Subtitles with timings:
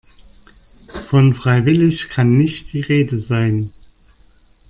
[0.87, 3.71] Von freiwillig kann nicht die Rede sein.